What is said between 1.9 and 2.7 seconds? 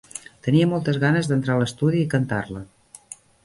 i cantar-la.